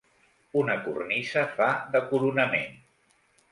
Una 0.61 0.77
cornisa 0.85 1.45
fa 1.59 1.69
de 1.93 2.03
coronament. 2.09 2.75